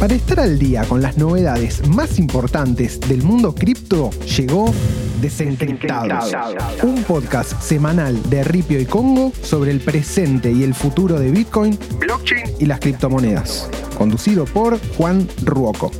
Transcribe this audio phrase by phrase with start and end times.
[0.00, 4.72] Para estar al día con las novedades más importantes del mundo cripto, llegó
[5.20, 6.32] Desencriptados,
[6.84, 11.76] un podcast semanal de Ripio y Congo sobre el presente y el futuro de Bitcoin,
[11.98, 15.90] blockchain y las criptomonedas, conducido por Juan Ruoco.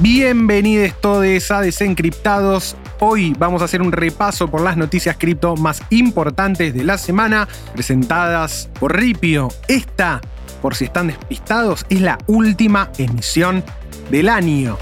[0.00, 2.76] Bienvenidos todos a Desencriptados.
[3.00, 7.46] Hoy vamos a hacer un repaso por las noticias cripto más importantes de la semana,
[7.74, 9.48] presentadas por Ripio.
[9.68, 10.22] Esta
[10.62, 13.62] por si están despistados, es la última emisión
[14.10, 14.78] del año.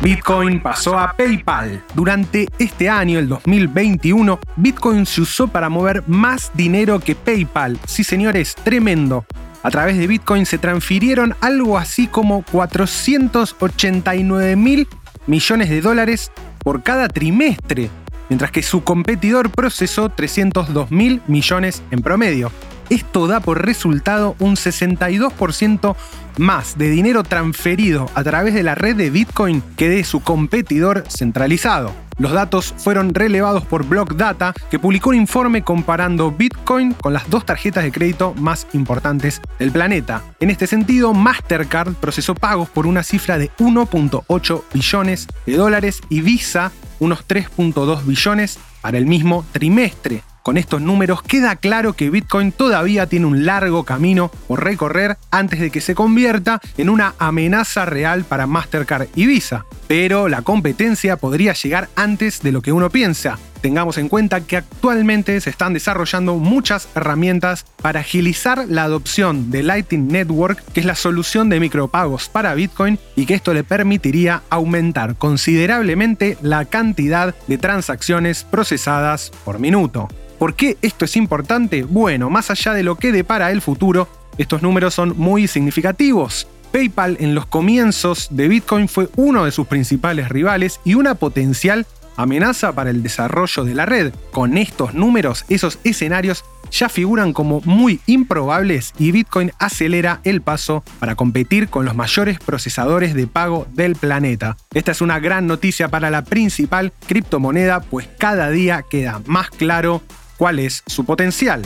[0.00, 1.84] Bitcoin pasó a PayPal.
[1.94, 7.78] Durante este año, el 2021, Bitcoin se usó para mover más dinero que PayPal.
[7.86, 9.26] Sí, señores, tremendo.
[9.62, 14.86] A través de Bitcoin se transfirieron algo así como 489 mil
[15.26, 17.90] millones de dólares por cada trimestre,
[18.28, 22.52] mientras que su competidor procesó 302 mil millones en promedio.
[22.88, 25.96] Esto da por resultado un 62%
[26.38, 31.04] más de dinero transferido a través de la red de Bitcoin que de su competidor
[31.08, 31.92] centralizado.
[32.18, 37.28] Los datos fueron relevados por Block Data, que publicó un informe comparando Bitcoin con las
[37.28, 40.22] dos tarjetas de crédito más importantes del planeta.
[40.40, 46.22] En este sentido, Mastercard procesó pagos por una cifra de 1.8 billones de dólares y
[46.22, 50.22] Visa unos 3.2 billones para el mismo trimestre.
[50.46, 55.58] Con estos números queda claro que Bitcoin todavía tiene un largo camino por recorrer antes
[55.58, 59.66] de que se convierta en una amenaza real para Mastercard y Visa.
[59.88, 63.40] Pero la competencia podría llegar antes de lo que uno piensa.
[63.60, 69.64] Tengamos en cuenta que actualmente se están desarrollando muchas herramientas para agilizar la adopción de
[69.64, 74.44] Lightning Network, que es la solución de micropagos para Bitcoin y que esto le permitiría
[74.48, 80.08] aumentar considerablemente la cantidad de transacciones procesadas por minuto.
[80.38, 81.82] ¿Por qué esto es importante?
[81.84, 86.46] Bueno, más allá de lo que depara el futuro, estos números son muy significativos.
[86.72, 91.86] PayPal en los comienzos de Bitcoin fue uno de sus principales rivales y una potencial
[92.16, 94.12] amenaza para el desarrollo de la red.
[94.32, 100.82] Con estos números, esos escenarios ya figuran como muy improbables y Bitcoin acelera el paso
[100.98, 104.56] para competir con los mayores procesadores de pago del planeta.
[104.74, 110.02] Esta es una gran noticia para la principal criptomoneda, pues cada día queda más claro
[110.36, 111.62] cuál es su potencial.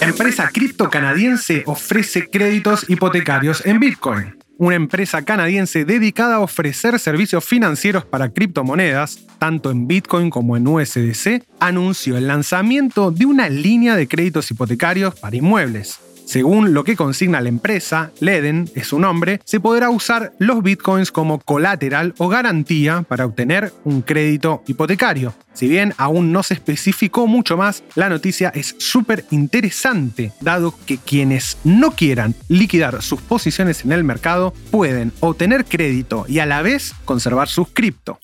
[0.00, 4.36] Empresa cripto canadiense ofrece créditos hipotecarios en Bitcoin.
[4.58, 10.66] Una empresa canadiense dedicada a ofrecer servicios financieros para criptomonedas, tanto en Bitcoin como en
[10.66, 16.00] USDC, anunció el lanzamiento de una línea de créditos hipotecarios para inmuebles.
[16.26, 21.12] Según lo que consigna la empresa, Leden es su nombre, se podrá usar los bitcoins
[21.12, 25.32] como colateral o garantía para obtener un crédito hipotecario.
[25.54, 30.98] Si bien aún no se especificó mucho más, la noticia es súper interesante, dado que
[30.98, 36.60] quienes no quieran liquidar sus posiciones en el mercado pueden obtener crédito y a la
[36.60, 38.18] vez conservar sus cripto.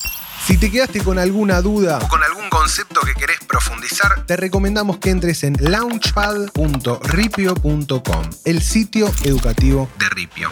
[0.45, 4.99] Si te quedaste con alguna duda o con algún concepto que querés profundizar, te recomendamos
[4.99, 10.49] que entres en launchpad.ripio.com, el sitio educativo de Ripio.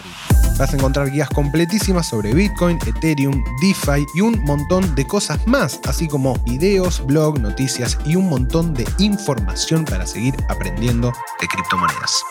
[0.59, 5.79] Vas a encontrar guías completísimas sobre Bitcoin, Ethereum, DeFi y un montón de cosas más,
[5.87, 12.21] así como videos, blog, noticias y un montón de información para seguir aprendiendo de criptomonedas.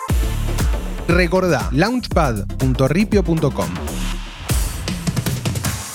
[1.08, 3.99] Recordá launchpad.ripio.com.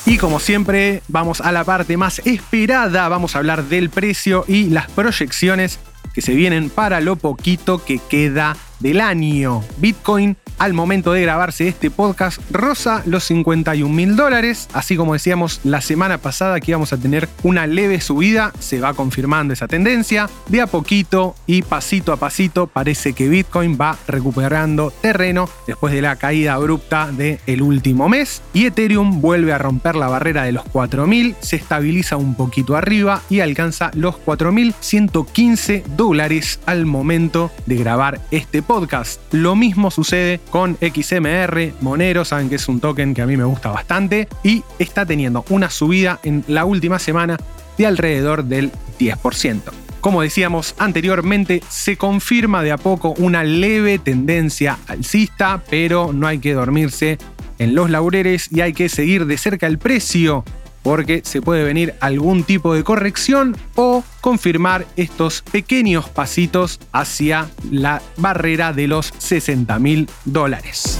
[0.07, 4.69] Y como siempre, vamos a la parte más esperada, vamos a hablar del precio y
[4.69, 5.79] las proyecciones
[6.13, 9.63] que se vienen para lo poquito que queda del año.
[9.77, 14.67] Bitcoin al momento de grabarse este podcast rosa los 51 mil dólares.
[14.73, 18.95] Así como decíamos la semana pasada que íbamos a tener una leve subida, se va
[18.95, 20.27] confirmando esa tendencia.
[20.47, 26.01] De a poquito y pasito a pasito parece que Bitcoin va recuperando terreno después de
[26.01, 28.41] la caída abrupta del último mes.
[28.51, 33.21] Y Ethereum vuelve a romper la barrera de los 4.000, se estabiliza un poquito arriba
[33.29, 39.21] y alcanza los 4.115 dólares al momento de grabar este podcast.
[39.31, 43.43] Lo mismo sucede con XMR, Monero, saben que es un token que a mí me
[43.43, 47.35] gusta bastante y está teniendo una subida en la última semana
[47.77, 49.59] de alrededor del 10%.
[49.99, 56.39] Como decíamos anteriormente, se confirma de a poco una leve tendencia alcista, pero no hay
[56.39, 57.17] que dormirse
[57.59, 60.45] en los laureles y hay que seguir de cerca el precio
[60.85, 68.03] porque se puede venir algún tipo de corrección o confirmar estos pequeños pasitos hacia la
[68.17, 70.99] barrera de los 60 mil dólares.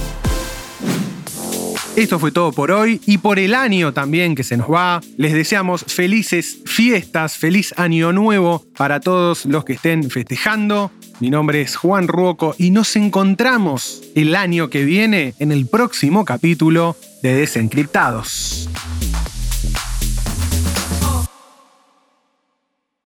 [1.94, 5.00] Esto fue todo por hoy y por el año también que se nos va.
[5.16, 10.90] Les deseamos felices fiestas, feliz año nuevo para todos los que estén festejando.
[11.20, 16.24] Mi nombre es Juan Ruoco y nos encontramos el año que viene en el próximo
[16.24, 18.68] capítulo de Desencriptados.